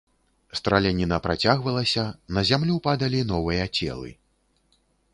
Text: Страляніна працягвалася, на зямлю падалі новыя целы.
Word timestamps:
Страляніна 0.59 1.19
працягвалася, 1.25 2.07
на 2.39 2.45
зямлю 2.53 2.81
падалі 2.91 3.23
новыя 3.37 3.71
целы. 3.77 4.09